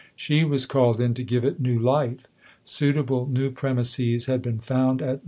[0.15, 2.25] She was called in to give it new life.
[2.63, 5.19] Suitable new premises had been found at No.